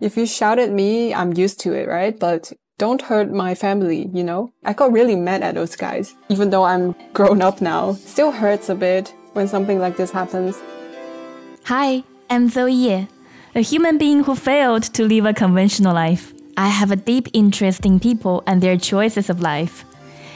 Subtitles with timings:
[0.00, 2.18] if you shout at me, I'm used to it, right?
[2.18, 4.52] But don't hurt my family, you know?
[4.64, 6.14] I got really mad at those guys.
[6.28, 10.60] Even though I'm grown up now, still hurts a bit when something like this happens.
[11.64, 13.08] Hi, I'm Zoe Ye,
[13.54, 16.34] a human being who failed to live a conventional life.
[16.58, 19.84] I have a deep interest in people and their choices of life.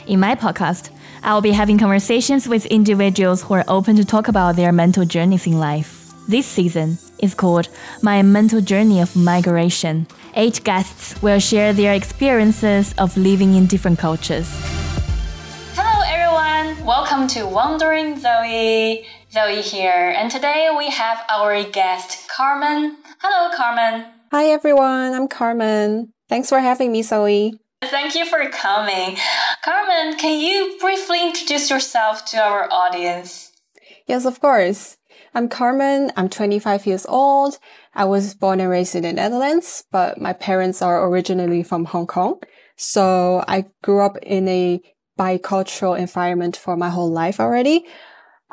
[0.07, 0.89] In my podcast,
[1.23, 5.45] I'll be having conversations with individuals who are open to talk about their mental journeys
[5.45, 6.11] in life.
[6.27, 7.69] This season is called
[8.01, 10.07] My Mental Journey of Migration.
[10.35, 14.47] Eight guests will share their experiences of living in different cultures.
[15.75, 16.85] Hello, everyone.
[16.85, 19.05] Welcome to Wondering Zoe.
[19.31, 22.97] Zoe here, and today we have our guest Carmen.
[23.19, 24.05] Hello, Carmen.
[24.31, 25.13] Hi, everyone.
[25.13, 26.13] I'm Carmen.
[26.27, 27.59] Thanks for having me, Zoe.
[27.83, 29.17] Thank you for coming.
[29.63, 33.51] Carmen, can you briefly introduce yourself to our audience?
[34.07, 34.97] Yes, of course.
[35.33, 36.11] I'm Carmen.
[36.17, 37.57] I'm 25 years old.
[37.95, 42.05] I was born and raised in the Netherlands, but my parents are originally from Hong
[42.05, 42.41] Kong.
[42.75, 44.81] So I grew up in a
[45.17, 47.85] bicultural environment for my whole life already.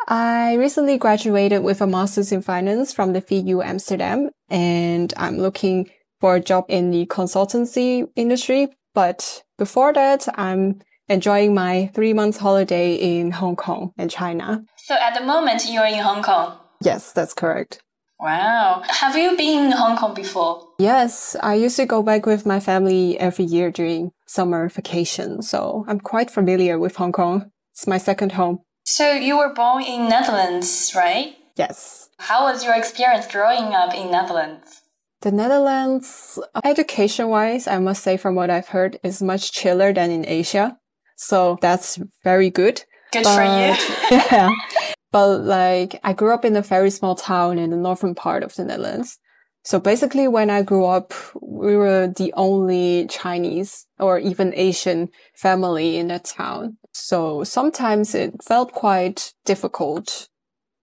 [0.07, 5.91] I recently graduated with a master's in finance from the VU Amsterdam, and I'm looking
[6.21, 8.69] for a job in the consultancy industry.
[8.95, 14.65] But before that, I'm enjoying my three months holiday in Hong Kong and China.
[14.77, 16.59] So at the moment, you're in Hong Kong.
[16.83, 17.83] Yes, that's correct.
[18.21, 18.83] Wow.
[18.89, 20.67] Have you been in Hong Kong before?
[20.79, 25.41] Yes, I used to go back with my family every year during summer vacation.
[25.43, 27.51] So I'm quite familiar with Hong Kong.
[27.73, 28.61] It's my second home.
[28.85, 31.37] So you were born in Netherlands, right?
[31.57, 32.09] Yes.
[32.19, 34.83] How was your experience growing up in Netherlands?
[35.21, 40.11] The Netherlands, education wise, I must say from what I've heard, is much chiller than
[40.11, 40.79] in Asia.
[41.17, 42.85] So that's very good.
[43.13, 44.19] Good but, for you.
[44.33, 44.51] yeah.
[45.11, 48.55] But like, I grew up in a very small town in the northern part of
[48.55, 49.19] the Netherlands.
[49.65, 55.97] So basically, when I grew up, we were the only Chinese or even Asian family
[55.97, 56.79] in that town.
[56.93, 60.29] So sometimes it felt quite difficult.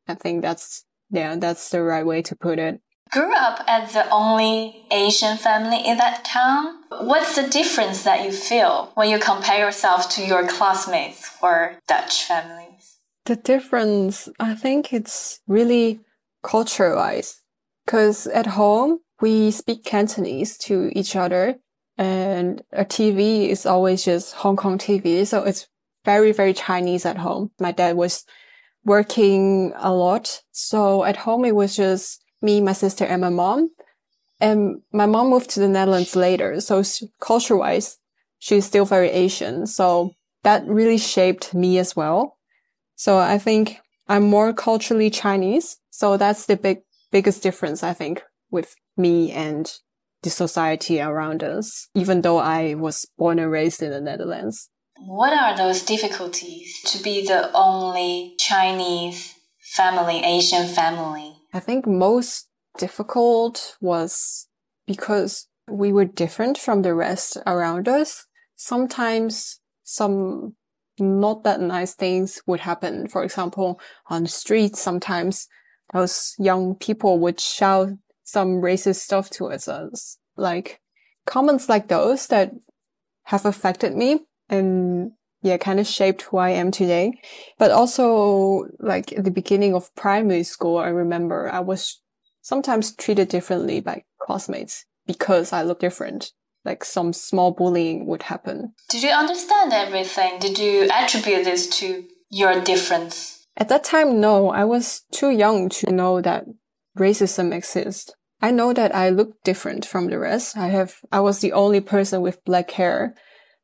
[0.08, 2.82] I think that's, yeah, that's the right way to put it.
[3.12, 6.76] Grew up as the only Asian family in that town.
[6.90, 12.24] What's the difference that you feel when you compare yourself to your classmates or Dutch
[12.24, 12.65] families?
[13.26, 16.00] The difference, I think it's really
[16.44, 17.42] culture wise.
[17.88, 21.56] Cause at home, we speak Cantonese to each other
[21.98, 25.26] and a TV is always just Hong Kong TV.
[25.26, 25.68] So it's
[26.04, 27.52] very, very Chinese at home.
[27.60, 28.26] My dad was
[28.84, 30.42] working a lot.
[30.52, 33.70] So at home, it was just me, my sister and my mom.
[34.40, 36.60] And my mom moved to the Netherlands later.
[36.60, 36.84] So
[37.20, 37.98] culture wise,
[38.38, 39.66] she's still very Asian.
[39.66, 40.12] So
[40.44, 42.35] that really shaped me as well.
[42.96, 45.78] So I think I'm more culturally Chinese.
[45.90, 46.80] So that's the big,
[47.12, 49.72] biggest difference, I think, with me and
[50.24, 54.70] the society around us, even though I was born and raised in the Netherlands.
[54.98, 59.36] What are those difficulties to be the only Chinese
[59.76, 61.36] family, Asian family?
[61.54, 64.48] I think most difficult was
[64.88, 68.26] because we were different from the rest around us.
[68.56, 70.56] Sometimes some
[71.00, 73.08] not that nice things would happen.
[73.08, 75.48] For example, on the streets, sometimes
[75.94, 77.90] those young people would shout
[78.24, 80.18] some racist stuff towards us.
[80.36, 80.82] Like
[81.26, 82.52] comments like those that
[83.24, 84.20] have affected me
[84.50, 85.12] and
[85.42, 87.14] yeah, kind of shaped who I am today.
[87.60, 92.02] But also like at the beginning of primary school, I remember I was
[92.42, 96.32] sometimes treated differently by classmates because I look different.
[96.66, 98.74] Like some small bullying would happen.
[98.90, 100.40] Did you understand everything?
[100.40, 103.46] Did you attribute this to your difference?
[103.56, 104.50] At that time, no.
[104.50, 106.46] I was too young to know that
[106.98, 108.12] racism exists.
[108.42, 110.58] I know that I look different from the rest.
[110.58, 113.16] I have, I was the only person with black hair,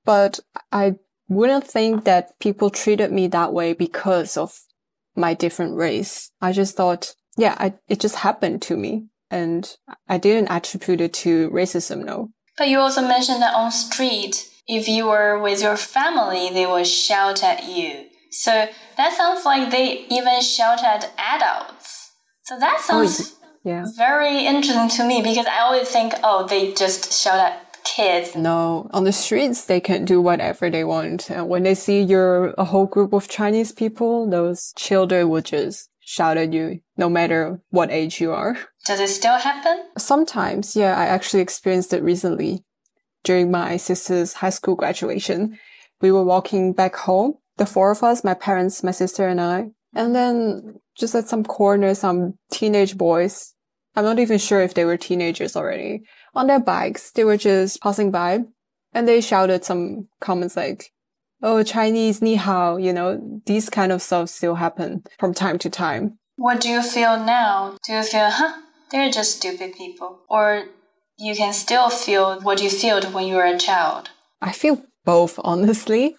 [0.06, 0.40] but
[0.72, 0.96] I
[1.28, 4.60] wouldn't think that people treated me that way because of
[5.16, 6.32] my different race.
[6.42, 9.76] I just thought, yeah, I, it just happened to me and
[10.08, 12.30] I didn't attribute it to racism, no.
[12.62, 16.86] But you also mentioned that on street, if you were with your family, they would
[16.86, 18.06] shout at you.
[18.30, 18.68] So
[18.98, 22.12] that sounds like they even shout at adults.
[22.44, 23.86] So that oh, sounds oh, yeah.
[23.98, 28.36] very interesting to me because I always think, oh, they just shout at kids.
[28.36, 31.32] No, on the streets, they can do whatever they want.
[31.32, 35.90] And when they see you're a whole group of Chinese people, those children will just
[36.12, 38.58] shout at you no matter what age you are.
[38.86, 39.86] Does it still happen?
[39.98, 40.98] Sometimes, yeah.
[40.98, 42.64] I actually experienced it recently
[43.24, 45.58] during my sister's high school graduation.
[46.02, 49.72] We were walking back home, the four of us, my parents, my sister and I.
[49.94, 53.54] And then just at some corner, some teenage boys
[53.96, 56.04] I'm not even sure if they were teenagers already.
[56.34, 58.40] On their bikes, they were just passing by
[58.94, 60.92] and they shouted some comments like,
[61.44, 65.70] Oh, Chinese ni hao, you know, these kind of stuff still happen from time to
[65.70, 66.20] time.
[66.36, 67.78] What do you feel now?
[67.86, 68.62] Do you feel, huh,
[68.92, 70.20] they're just stupid people?
[70.30, 70.66] Or
[71.18, 74.10] you can still feel what you felt when you were a child?
[74.42, 76.16] I feel both, honestly.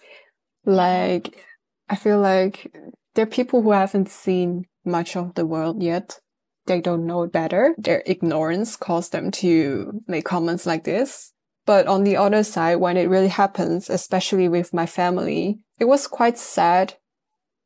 [0.65, 1.43] Like,
[1.89, 2.73] I feel like
[3.15, 6.19] there are people who haven't seen much of the world yet.
[6.65, 7.75] They don't know better.
[7.77, 11.32] Their ignorance caused them to make comments like this.
[11.65, 16.07] But on the other side, when it really happens, especially with my family, it was
[16.07, 16.95] quite sad.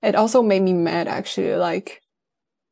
[0.04, 1.56] It also made me mad, actually.
[1.56, 2.02] Like,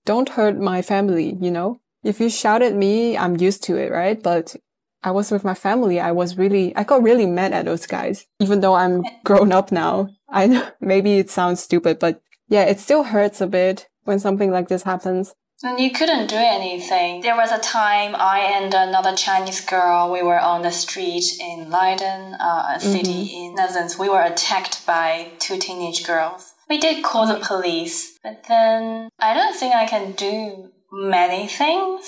[0.05, 1.79] don't hurt my family, you know?
[2.03, 4.21] If you shout at me, I'm used to it, right?
[4.21, 4.55] But
[5.01, 5.99] I was with my family.
[5.99, 9.71] I was really, I got really mad at those guys, even though I'm grown up
[9.71, 10.09] now.
[10.29, 14.51] I, know maybe it sounds stupid, but yeah, it still hurts a bit when something
[14.51, 15.33] like this happens.
[15.63, 17.21] And you couldn't do anything.
[17.21, 21.69] There was a time I and another Chinese girl, we were on the street in
[21.69, 23.39] Leiden, uh, a city mm -hmm.
[23.39, 23.97] in Netherlands.
[23.97, 26.53] We were attacked by two teenage girls.
[26.69, 32.03] We did call the police, but then I don't think I can do many things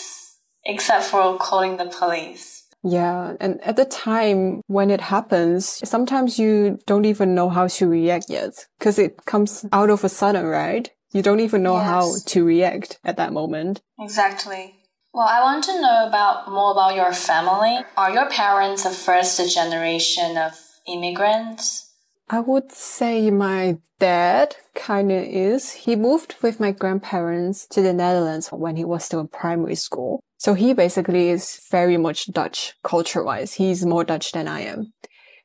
[0.63, 2.63] except for calling the police.
[2.83, 3.35] Yeah.
[3.39, 8.29] And at the time when it happens, sometimes you don't even know how to react
[8.29, 10.89] yet because it comes out of a sudden, right?
[11.11, 11.85] You don't even know yes.
[11.85, 13.81] how to react at that moment.
[13.99, 14.75] Exactly.
[15.13, 17.79] Well, I want to know about more about your family.
[17.95, 20.53] Are your parents the first generation of
[20.87, 21.91] immigrants?
[22.29, 25.71] I would say my dad kind of is.
[25.71, 30.21] He moved with my grandparents to the Netherlands when he was still in primary school.
[30.37, 33.53] So he basically is very much Dutch culture wise.
[33.53, 34.93] He's more Dutch than I am.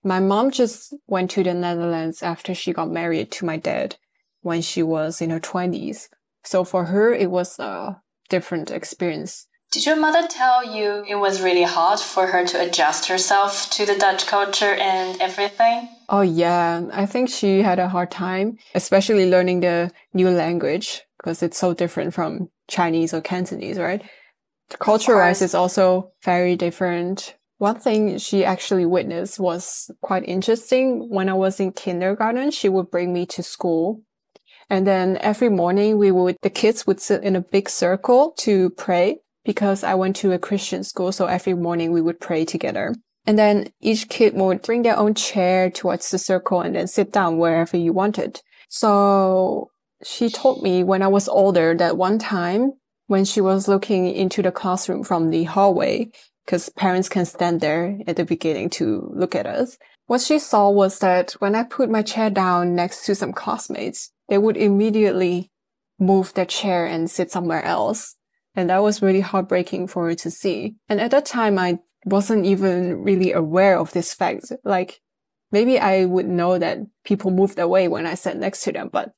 [0.05, 3.97] My mom just went to the Netherlands after she got married to my dad
[4.43, 6.09] when she was in her twenties.
[6.44, 9.47] So for her, it was a different experience.
[9.73, 13.87] Did your mother tell you it was really hard for her to adjust herself to
[13.87, 15.89] the Dutch culture and everything?
[16.11, 21.43] Oh yeah, I think she had a hard time, especially learning the new language because
[21.43, 24.03] it's so different from Chinese or Cantonese, right?
[24.79, 27.37] culture wise is also very different.
[27.59, 31.09] One thing she actually witnessed was quite interesting.
[31.09, 34.03] When I was in kindergarten, she would bring me to school.
[34.70, 38.70] And then every morning we would, the kids would sit in a big circle to
[38.70, 41.12] pray because I went to a Christian school.
[41.12, 42.94] So every morning we would pray together.
[43.26, 47.12] And then each kid would bring their own chair towards the circle and then sit
[47.12, 48.41] down wherever you wanted.
[48.69, 49.70] So
[50.05, 52.73] she told me when I was older that one time
[53.06, 56.11] when she was looking into the classroom from the hallway,
[56.44, 59.76] because parents can stand there at the beginning to look at us.
[60.07, 64.11] What she saw was that when I put my chair down next to some classmates,
[64.29, 65.51] they would immediately
[65.99, 68.17] move their chair and sit somewhere else.
[68.55, 70.77] And that was really heartbreaking for her to see.
[70.89, 74.53] And at that time, I wasn't even really aware of this fact.
[74.65, 75.01] Like
[75.51, 79.13] maybe I would know that people moved away when I sat next to them, but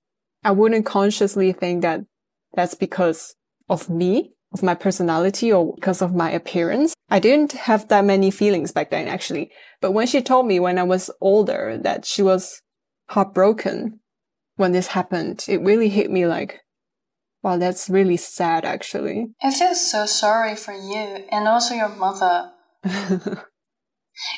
[0.45, 2.03] I wouldn't consciously think that
[2.53, 3.35] that's because
[3.69, 6.95] of me, of my personality or because of my appearance.
[7.11, 9.51] I didn't have that many feelings back then, actually.
[9.81, 12.63] But when she told me when I was older that she was
[13.11, 14.01] heartbroken
[14.57, 16.61] when this happened, it really hit me like,
[17.43, 19.27] wow, that's really sad, actually.
[19.43, 22.53] I feel so sorry for you and also your mother.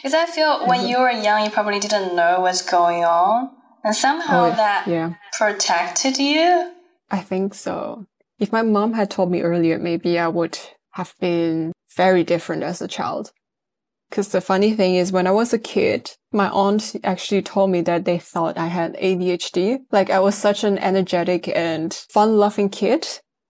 [0.03, 3.51] Because I feel when you were young, you probably didn't know what's going on.
[3.85, 5.15] And somehow oh, that yeah.
[5.39, 6.73] protected you.
[7.11, 8.07] I think so.
[8.39, 10.59] If my mom had told me earlier, maybe I would
[10.93, 13.33] have been very different as a child.
[14.11, 17.81] Cause the funny thing is when I was a kid, my aunt actually told me
[17.83, 19.79] that they thought I had ADHD.
[19.91, 23.07] Like I was such an energetic and fun loving kid.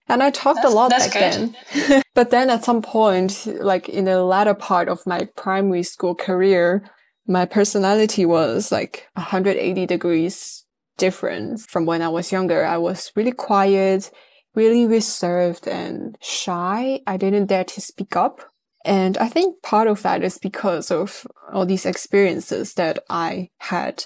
[0.09, 1.55] And I talked that's, a lot back good.
[1.75, 2.03] then.
[2.15, 6.89] but then at some point, like in the latter part of my primary school career,
[7.27, 10.65] my personality was like 180 degrees
[10.97, 12.65] different from when I was younger.
[12.65, 14.11] I was really quiet
[14.57, 17.01] really reserved and shy.
[17.07, 18.41] I didn't dare to speak up.
[18.85, 24.05] And I think part of that is because of all these experiences that I had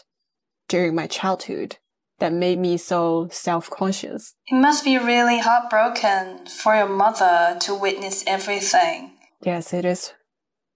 [0.69, 1.76] during my childhood
[2.19, 4.35] that made me so self-conscious.
[4.49, 9.12] It must be really heartbroken for your mother to witness everything.
[9.42, 10.12] Yes, it is.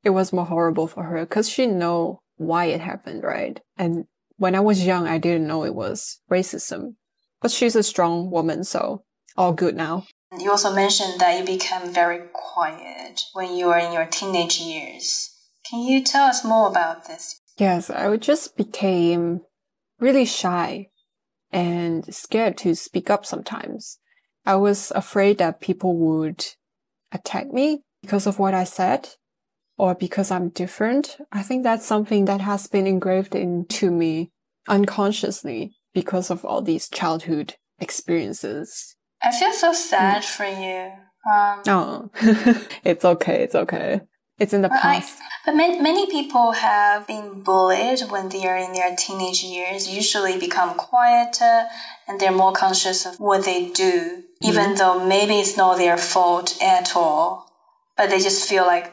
[0.05, 3.61] It was more horrible for her because she know why it happened, right?
[3.77, 4.05] And
[4.37, 6.97] when I was young, I didn't know it was racism.
[7.41, 9.05] But she's a strong woman, so
[9.37, 10.07] all good now.
[10.39, 15.31] You also mentioned that you became very quiet when you were in your teenage years.
[15.69, 17.41] Can you tell us more about this?
[17.57, 19.43] Yes, I just became
[20.01, 20.89] really shy
[21.53, 23.99] and scared to speak up sometimes.
[24.45, 26.45] I was afraid that people would
[27.13, 29.09] attack me because of what I said
[29.79, 31.17] or because I'm different.
[31.33, 34.31] I think that's something that has been engraved into me
[34.69, 38.97] unconsciously because of all these childhood experiences.
[39.25, 40.37] I feel so sad mm.
[40.37, 40.93] for you.
[41.27, 42.11] Um, oh,
[42.85, 43.43] it's okay.
[43.43, 44.03] It's okay.
[44.39, 45.19] It's in the past.
[45.21, 49.89] I, but many, many people have been bullied when they are in their teenage years,
[49.89, 51.67] usually become quieter
[52.09, 54.79] and they're more conscious of what they do, even mm.
[54.79, 57.47] though maybe it's not their fault at all.
[57.97, 58.93] But they just feel like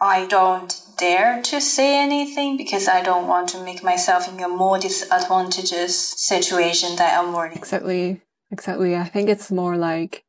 [0.00, 4.48] I don't dare to say anything because I don't want to make myself in a
[4.48, 7.56] more disadvantageous situation that I'm already.
[7.56, 8.20] Exactly.
[8.50, 8.96] Exactly.
[8.96, 10.24] I think it's more like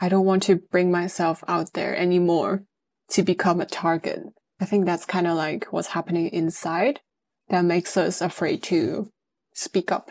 [0.00, 2.64] I don't want to bring myself out there anymore
[3.10, 4.20] to become a target.
[4.60, 7.00] I think that's kind of like what's happening inside
[7.48, 9.10] that makes us afraid to
[9.54, 10.10] speak up.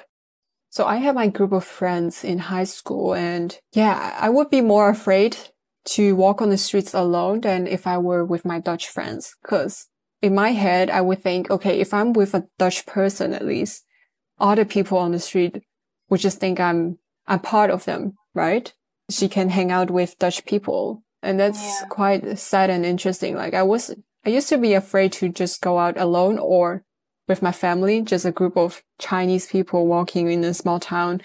[0.69, 4.61] So I had my group of friends in high school and yeah, I would be
[4.61, 5.37] more afraid
[5.85, 9.35] to walk on the streets alone than if I were with my Dutch friends.
[9.45, 9.87] Cause
[10.21, 13.85] in my head, I would think, okay, if I'm with a Dutch person, at least
[14.39, 15.63] other people on the street
[16.09, 18.71] would just think I'm, I'm part of them, right?
[19.09, 21.03] She can hang out with Dutch people.
[21.21, 21.87] And that's yeah.
[21.89, 23.35] quite sad and interesting.
[23.35, 23.93] Like I was,
[24.25, 26.83] I used to be afraid to just go out alone or
[27.27, 31.21] with my family, just a group of Chinese people walking in a small town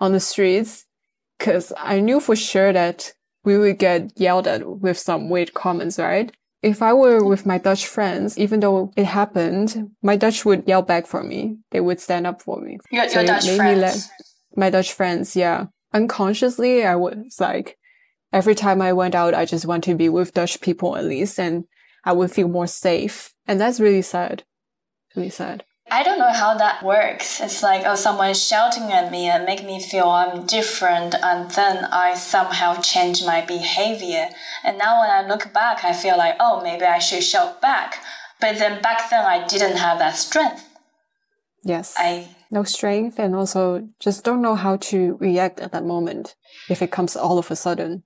[0.00, 0.86] on the streets.
[1.38, 3.12] Cause I knew for sure that
[3.44, 6.32] we would get yelled at with some weird comments, right?
[6.62, 10.80] If I were with my Dutch friends, even though it happened, my Dutch would yell
[10.80, 11.58] back for me.
[11.70, 12.78] They would stand up for me.
[12.90, 14.08] Your, so your Dutch friends?
[14.56, 15.66] My Dutch friends, yeah.
[15.92, 17.78] Unconsciously, I was like,
[18.32, 21.38] every time I went out, I just want to be with Dutch people at least,
[21.38, 21.64] and
[22.04, 23.32] I would feel more safe.
[23.46, 24.44] And that's really sad.
[25.14, 25.64] Really sad.
[25.90, 27.40] I don't know how that works.
[27.40, 31.84] It's like, oh, someone shouting at me and make me feel I'm different, and then
[31.84, 34.30] I somehow change my behavior.
[34.64, 38.02] And now when I look back, I feel like, oh, maybe I should shout back.
[38.40, 40.68] But then back then, I didn't have that strength.
[41.62, 41.94] Yes.
[41.98, 46.36] I no strength, and also just don't know how to react at that moment
[46.70, 48.04] if it comes all of a sudden.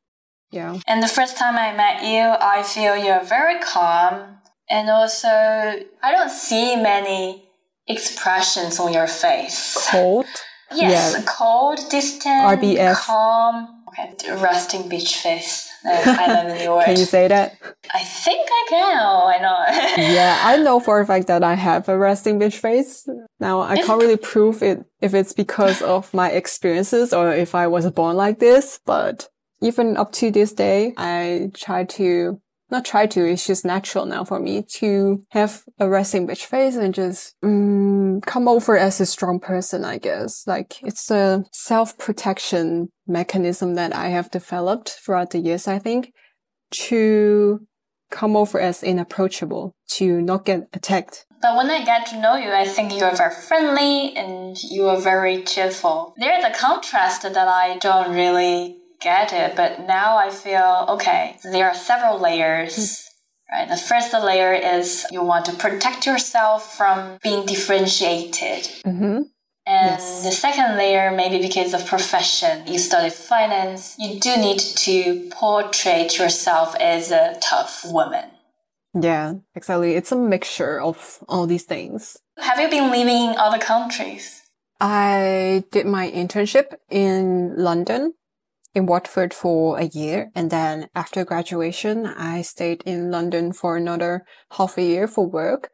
[0.50, 0.81] Yeah.
[0.88, 4.38] And the first time I met you, I feel you're very calm,
[4.69, 7.45] and also I don't see many
[7.87, 9.76] expressions on your face.
[9.90, 10.26] Cold?
[10.75, 11.25] Yes, yeah.
[11.26, 12.95] cold, distant, RBF.
[12.95, 13.85] calm.
[13.88, 15.68] Okay, resting beach face.
[15.85, 17.56] Can you say that?
[17.94, 18.99] I think I can.
[19.00, 19.68] Oh, Why not?
[19.99, 23.08] yeah, I know for a fact that I have a resting bitch face.
[23.40, 27.66] Now I can't really prove it if it's because of my experiences or if I
[27.66, 29.28] was born like this, but
[29.61, 34.25] even up to this day, I try to not try to, it's just natural now
[34.25, 37.49] for me to have a resting bitch face and just mm,
[38.19, 40.47] um, come over as a strong person, I guess.
[40.47, 46.13] Like it's a self-protection mechanism that I have developed throughout the years, I think,
[46.71, 47.61] to
[48.11, 51.27] come over as inapproachable, to not get attacked.
[51.41, 54.89] But when I get to know you, I think you are very friendly and you
[54.89, 56.15] are very cheerful.
[56.17, 61.37] There's a contrast that I don't really get it, but now I feel okay.
[61.45, 63.08] There are several layers.
[63.50, 63.69] Right.
[63.69, 68.69] The first layer is you want to protect yourself from being differentiated.
[68.85, 69.23] Mm-hmm.
[69.67, 70.25] And yes.
[70.25, 76.09] the second layer, maybe because of profession, you study finance, you do need to portray
[76.09, 78.31] yourself as a tough woman.
[78.95, 79.95] Yeah, exactly.
[79.95, 82.17] It's a mixture of all these things.
[82.38, 84.43] Have you been living in other countries?
[84.81, 88.14] I did my internship in London
[88.75, 90.31] in Watford for a year.
[90.35, 95.71] And then after graduation, I stayed in London for another half a year for work.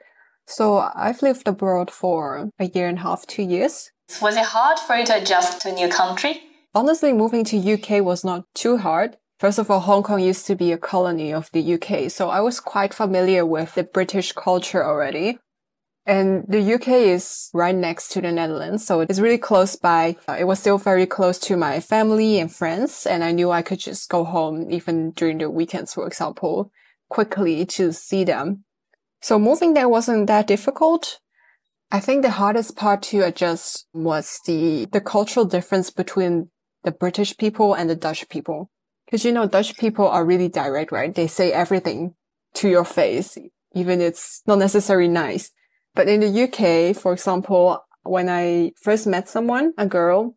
[0.46, 3.90] So I've lived abroad for a year and a half, two years.
[4.20, 6.42] Was it hard for you to adjust to a new country?
[6.74, 9.16] Honestly, moving to UK was not too hard.
[9.38, 12.40] First of all, Hong Kong used to be a colony of the UK, so I
[12.40, 15.38] was quite familiar with the British culture already.
[16.06, 18.86] And the UK is right next to the Netherlands.
[18.86, 20.16] So it's really close by.
[20.28, 23.06] Uh, it was still very close to my family and friends.
[23.06, 26.70] And I knew I could just go home even during the weekends, for example,
[27.08, 28.64] quickly to see them.
[29.22, 31.20] So moving there wasn't that difficult.
[31.90, 36.50] I think the hardest part to adjust was the, the cultural difference between
[36.82, 38.70] the British people and the Dutch people.
[39.10, 41.14] Cause you know, Dutch people are really direct, right?
[41.14, 42.14] They say everything
[42.54, 43.38] to your face,
[43.74, 45.50] even it's not necessarily nice.
[45.94, 50.36] But in the UK, for example, when I first met someone, a girl,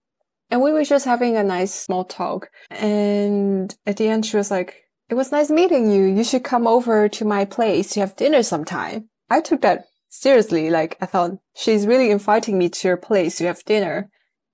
[0.49, 2.49] and we were just having a nice small talk.
[2.69, 6.03] And at the end, she was like, it was nice meeting you.
[6.03, 9.09] You should come over to my place to have dinner sometime.
[9.29, 10.69] I took that seriously.
[10.69, 14.09] Like I thought she's really inviting me to her place to have dinner.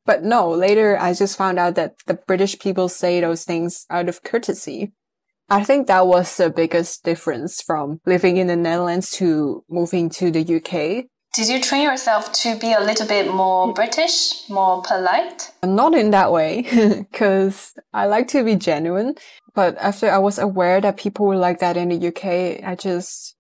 [0.06, 4.10] But no, later I just found out that the British people say those things out
[4.10, 4.94] of courtesy.
[5.50, 10.32] I think that was the biggest difference from living in the Netherlands to moving to
[10.32, 11.06] the UK.
[11.34, 15.52] Did you train yourself to be a little bit more British, more polite?
[15.64, 16.62] Not in that way,
[17.12, 19.16] because I like to be genuine.
[19.56, 23.36] But after I was aware that people were like that in the UK, I just,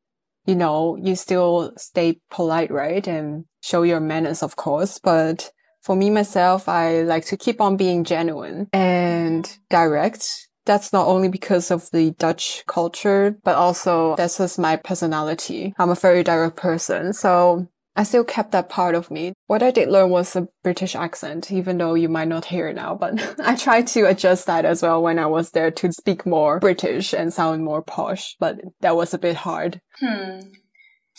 [0.45, 3.07] you know, you still stay polite, right?
[3.07, 4.97] And show your manners, of course.
[4.97, 5.51] But
[5.83, 11.29] for me, myself, I like to keep on being genuine and direct that's not only
[11.29, 15.73] because of the Dutch culture, but also that's just my personality.
[15.77, 17.13] I'm a very direct person.
[17.13, 19.33] So I still kept that part of me.
[19.47, 22.75] What I did learn was a British accent, even though you might not hear it
[22.75, 26.25] now, but I tried to adjust that as well when I was there to speak
[26.25, 29.79] more British and sound more posh, but that was a bit hard.
[29.99, 30.39] Hmm.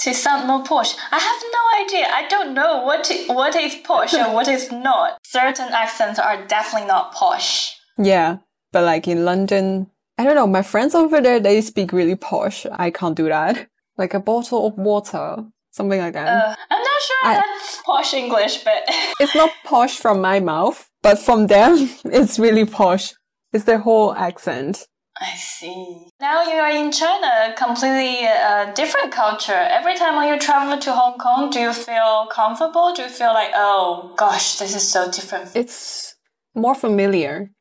[0.01, 0.97] To sound more posh.
[1.13, 2.09] I have no idea.
[2.13, 5.19] I don't know what what is posh and what is not.
[5.25, 7.77] Certain accents are definitely not posh.
[7.97, 8.39] Yeah.
[8.75, 9.89] But like in London,
[10.19, 12.67] I don't know, my friends over there, they speak really posh.
[12.73, 13.69] I can't do that.
[13.97, 16.27] Like a bottle of water, something like that.
[16.27, 18.83] Uh, I'm not sure I, that's posh English, but.
[19.21, 23.15] it's not posh from my mouth, but from them, it's really posh.
[23.53, 24.89] It's their whole accent.
[25.21, 26.09] I see.
[26.21, 29.53] Now you are in China, completely uh, different culture.
[29.53, 32.93] Every time when you travel to Hong Kong, do you feel comfortable?
[32.93, 35.55] Do you feel like, oh gosh, this is so different?
[35.55, 36.17] It's
[36.57, 37.53] more familiar.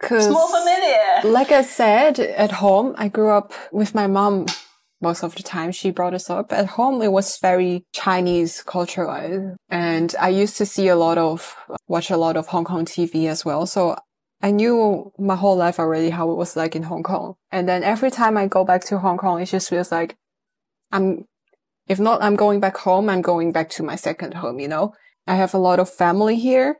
[0.00, 1.22] Cause more familiar.
[1.24, 4.46] Like I said, at home, I grew up with my mom
[5.00, 5.72] most of the time.
[5.72, 6.52] She brought us up.
[6.52, 9.56] At home, it was very Chinese culture.
[9.68, 11.56] And I used to see a lot of,
[11.88, 13.66] watch a lot of Hong Kong TV as well.
[13.66, 13.96] So
[14.40, 17.34] I knew my whole life already how it was like in Hong Kong.
[17.50, 20.16] And then every time I go back to Hong Kong, it just feels like
[20.92, 21.24] I'm,
[21.88, 23.08] if not, I'm going back home.
[23.08, 24.94] I'm going back to my second home, you know?
[25.26, 26.78] I have a lot of family here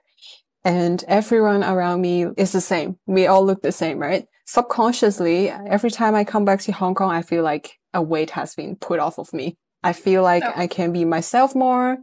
[0.65, 2.99] and everyone around me is the same.
[3.07, 4.27] We all look the same, right?
[4.47, 8.55] Subconsciously, every time I come back to Hong Kong, I feel like a weight has
[8.55, 9.57] been put off of me.
[9.83, 10.53] I feel like oh.
[10.57, 11.99] I can be myself more.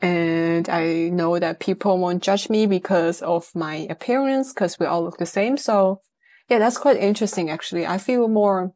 [0.00, 5.04] And I know that people won't judge me because of my appearance, because we all
[5.04, 5.58] look the same.
[5.58, 6.00] So
[6.48, 7.86] yeah, that's quite interesting, actually.
[7.86, 8.72] I feel more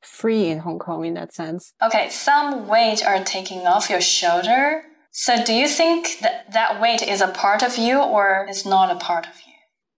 [0.00, 1.72] free in Hong Kong in that sense.
[1.82, 2.08] Okay.
[2.10, 7.20] Some weight are taking off your shoulder so do you think that that weight is
[7.20, 9.52] a part of you or is not a part of you?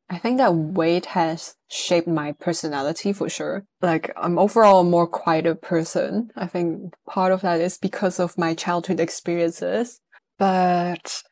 [0.08, 3.64] I think that weight has shaped my personality for sure.
[3.80, 6.30] Like I'm overall a more quieter person.
[6.36, 10.00] I think part of that is because of my childhood experiences.
[10.36, 11.22] But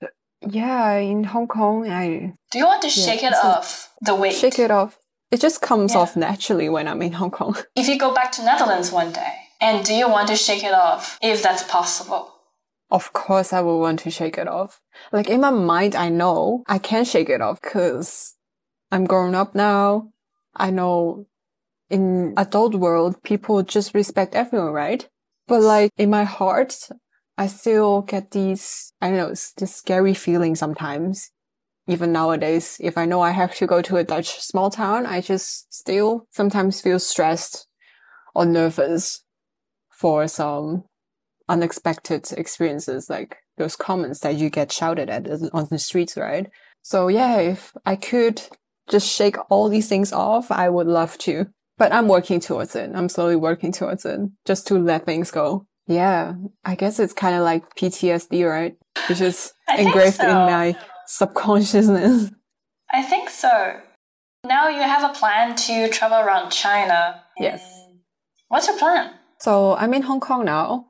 [0.43, 2.35] yeah, in Hong Kong, I.
[2.53, 4.35] Do you want to yeah, shake it off the weight?
[4.35, 4.97] Shake it off.
[5.31, 6.01] It just comes yeah.
[6.01, 7.57] off naturally when I'm in Hong Kong.
[7.75, 10.73] If you go back to Netherlands one day, and do you want to shake it
[10.73, 12.33] off if that's possible?
[12.91, 14.81] Of course I will want to shake it off.
[15.13, 18.37] Like in my mind, I know I can shake it off because
[18.91, 20.11] I'm grown up now.
[20.55, 21.27] I know
[21.91, 25.09] in adult world, people just respect everyone, right?
[25.47, 26.89] But like in my heart,
[27.37, 31.31] I still get these, I don't know, this scary feeling sometimes.
[31.87, 35.23] Even nowadays, if I know I have to go to a Dutch small town, I
[35.23, 37.67] just still sometimes feel stressed
[38.35, 39.25] or nervous
[39.91, 40.85] for some
[41.49, 46.49] unexpected experiences like those comments that you get shouted at on the streets, right?
[46.83, 48.43] So yeah, if I could
[48.89, 51.47] just shake all these things off, I would love to.
[51.77, 52.91] But I'm working towards it.
[52.95, 55.67] I'm slowly working towards it just to let things go.
[55.87, 56.35] Yeah,
[56.65, 58.77] I guess it's kind of like PTSD, right?
[59.09, 60.29] Which is engraved so.
[60.29, 62.31] in my subconsciousness.
[62.93, 63.81] I think so.
[64.45, 67.23] Now you have a plan to travel around China.
[67.39, 67.63] Yes.
[68.49, 69.15] What's your plan?
[69.41, 70.88] So I'm in Hong Kong now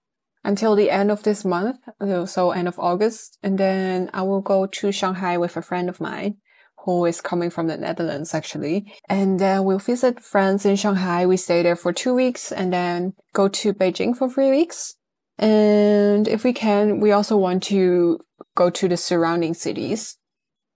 [0.49, 3.39] until the end of this month, uh, so end of August.
[3.43, 6.39] And then I will go to Shanghai with a friend of mine
[6.85, 8.91] who is coming from the Netherlands actually.
[9.11, 11.27] And then we'll visit friends in Shanghai.
[11.27, 14.95] We stay there for two weeks and then go to Beijing for three weeks.
[15.37, 18.19] And if we can, we also want to
[18.57, 20.17] go to the surrounding cities.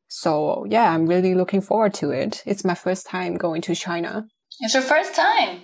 [0.08, 2.42] So yeah, I'm really looking forward to it.
[2.44, 4.26] It's my first time going to China.
[4.60, 5.62] It's your first time?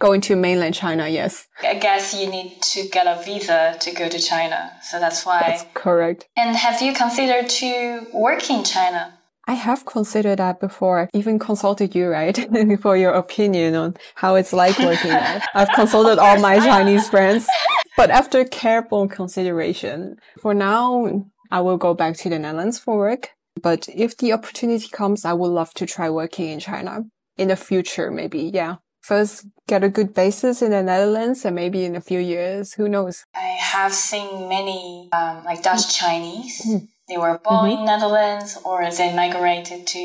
[0.00, 1.48] Going to mainland China, yes.
[1.60, 4.70] I guess you need to get a visa to go to China.
[4.80, 5.40] So that's why.
[5.40, 6.28] That's correct.
[6.36, 9.18] And have you considered to work in China?
[9.48, 11.00] I have considered that before.
[11.00, 12.38] I've even consulted you, right?
[12.80, 15.42] for your opinion on how it's like working there.
[15.54, 17.48] I've consulted all my Chinese friends.
[17.96, 23.30] But after careful consideration, for now, I will go back to the Netherlands for work.
[23.60, 27.04] But if the opportunity comes, I would love to try working in China
[27.36, 28.50] in the future, maybe.
[28.54, 28.76] Yeah
[29.08, 32.88] first get a good basis in the Netherlands and maybe in a few years, who
[32.88, 33.24] knows?
[33.34, 36.60] I have seen many um, like Dutch Chinese.
[36.66, 36.88] Mm.
[37.08, 37.80] They were born mm-hmm.
[37.80, 40.02] in Netherlands or they migrated to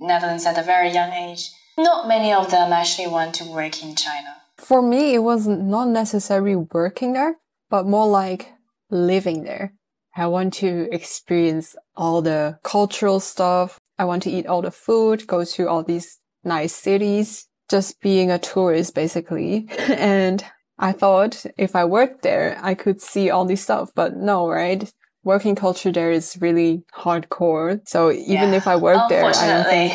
[0.00, 1.50] Netherlands at a very young age.
[1.78, 4.32] Not many of them actually want to work in China.
[4.56, 7.36] For me, it was not necessarily working there,
[7.70, 8.52] but more like
[8.90, 9.74] living there.
[10.16, 13.78] I want to experience all the cultural stuff.
[13.96, 18.30] I want to eat all the food, go to all these nice cities, just being
[18.30, 19.68] a tourist basically.
[19.88, 20.44] and
[20.78, 24.92] I thought if I worked there, I could see all this stuff, but no, right?
[25.22, 27.80] Working culture there is really hardcore.
[27.86, 29.92] So even Yeah, if I worked there, I don't think,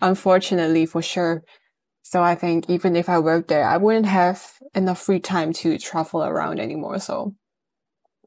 [0.00, 1.42] unfortunately for sure.
[2.02, 5.78] So I think even if I worked there, I wouldn't have enough free time to
[5.78, 6.98] travel around anymore.
[7.00, 7.34] So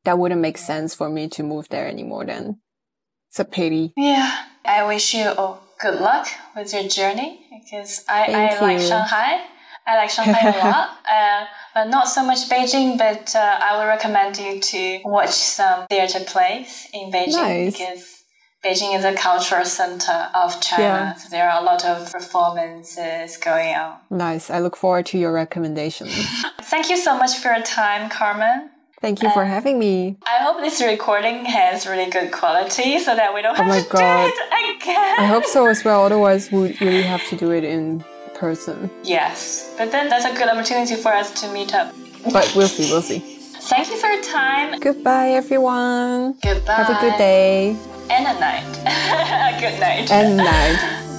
[0.04, 2.60] that wouldn't make sense for me to move there anymore then.
[3.30, 3.94] It's a pity.
[3.96, 8.80] Yeah, I wish you all good luck with your journey because I, Thank I like.
[8.80, 9.46] Shanghai.
[9.86, 12.98] I like Shanghai a lot, uh, but not so much Beijing.
[13.00, 17.78] But uh, I would recommend you to watch some theater plays in Beijing Nice.
[17.78, 18.24] because
[18.64, 20.84] Beijing is a cultural center of China.
[20.84, 21.16] Yeah.
[21.16, 23.98] So there are a lot of performances going on.
[24.12, 24.52] Nice.
[24.52, 26.14] I look forward to your recommendations.
[26.62, 28.70] Thank you so much for your time, Carmen.
[29.02, 30.10] Thank you for having me.
[30.10, 33.66] Um, I hope this recording has really good quality so that we don't oh have
[33.66, 34.28] Oh my to God.
[34.28, 35.20] do it again.
[35.20, 36.04] I hope so as well.
[36.06, 38.04] Otherwise, we would really have to do it in
[38.36, 38.90] person.
[39.04, 41.94] Yes, but then that's a good opportunity for us to meet up.
[42.32, 42.92] But we'll see.
[42.92, 43.20] We'll see.
[43.20, 44.80] Thank you for your time.
[44.80, 46.34] Goodbye, everyone.
[46.42, 46.74] Goodbye.
[46.74, 47.76] Have a good day
[48.10, 48.66] And a night.
[49.58, 50.12] a good night.
[50.12, 51.08] and night.